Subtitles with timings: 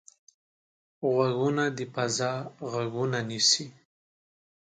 [1.13, 2.33] غوږونه د فضا
[2.71, 3.67] غږونه نیسي